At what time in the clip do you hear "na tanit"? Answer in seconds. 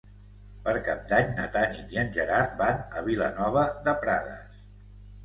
1.39-1.93